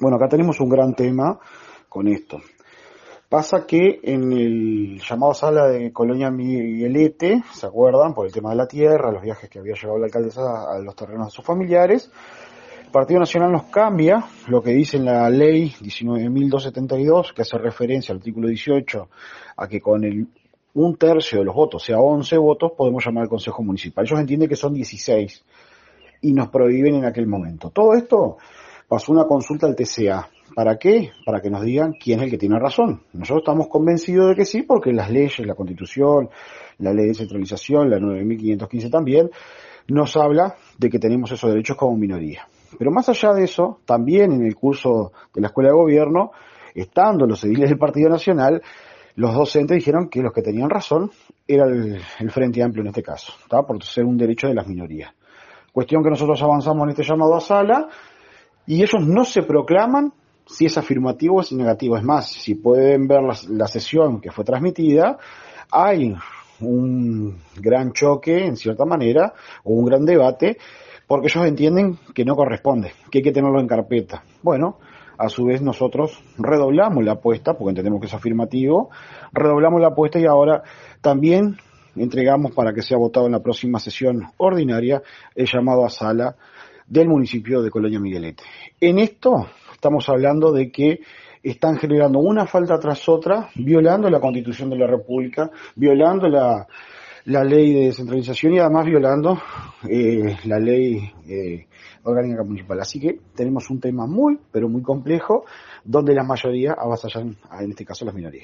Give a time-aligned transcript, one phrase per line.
[0.00, 1.38] Bueno, acá tenemos un gran tema
[1.86, 2.40] con esto.
[3.28, 8.14] Pasa que en el llamado sala de Colonia Miguelete, ¿se acuerdan?
[8.14, 10.96] Por el tema de la tierra, los viajes que había llevado la alcaldesa a los
[10.96, 12.10] terrenos de sus familiares,
[12.82, 18.12] el Partido Nacional nos cambia lo que dice en la ley 19.272, que hace referencia
[18.12, 19.08] al artículo 18,
[19.58, 20.28] a que con el
[20.72, 24.04] un tercio de los votos, o sea, 11 votos, podemos llamar al Consejo Municipal.
[24.06, 25.44] Ellos entienden que son 16
[26.22, 27.70] y nos prohíben en aquel momento.
[27.70, 28.38] Todo esto
[28.90, 30.28] pasó una consulta al TCA.
[30.52, 31.12] ¿Para qué?
[31.24, 33.02] Para que nos digan quién es el que tiene razón.
[33.12, 36.28] Nosotros estamos convencidos de que sí, porque las leyes, la constitución,
[36.78, 39.30] la ley de centralización, la 9515 también,
[39.86, 42.48] nos habla de que tenemos esos derechos como minoría.
[42.76, 46.32] Pero más allá de eso, también en el curso de la Escuela de Gobierno,
[46.74, 48.60] estando los ediles del Partido Nacional,
[49.14, 51.12] los docentes dijeron que los que tenían razón
[51.46, 55.12] era el, Frente Amplio en este caso, por ser un derecho de las minorías.
[55.72, 57.88] Cuestión que nosotros avanzamos en este llamado a sala
[58.66, 60.12] y ellos no se proclaman
[60.46, 61.96] si es afirmativo o es negativo.
[61.96, 65.18] Es más, si pueden ver la, sesión que fue transmitida,
[65.70, 66.14] hay
[66.60, 69.32] un gran choque, en cierta manera,
[69.64, 70.58] o un gran debate,
[71.06, 74.24] porque ellos entienden que no corresponde, que hay que tenerlo en carpeta.
[74.42, 74.78] Bueno,
[75.18, 78.90] a su vez nosotros redoblamos la apuesta, porque entendemos que es afirmativo,
[79.32, 80.62] redoblamos la apuesta y ahora
[81.00, 81.56] también
[81.96, 85.02] entregamos para que sea votado en la próxima sesión ordinaria
[85.34, 86.36] el llamado a sala
[86.90, 88.42] del municipio de Colonia Miguelete.
[88.80, 91.00] En esto estamos hablando de que
[91.42, 96.66] están generando una falta tras otra, violando la constitución de la República, violando la,
[97.24, 99.40] ley de descentralización y además violando
[99.88, 101.66] eh, la ley eh,
[102.02, 102.80] orgánica municipal.
[102.80, 105.44] Así que tenemos un tema muy, pero muy complejo,
[105.84, 108.38] donde la mayoría avasallan, en este caso, las minorías.